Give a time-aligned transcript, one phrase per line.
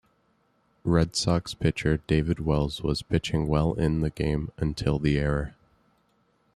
[0.83, 5.53] Red Sox pitcher David Wells was pitching well in the game until the error.